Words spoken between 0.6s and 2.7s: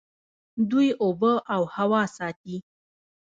دوی اوبه او هوا ساتي.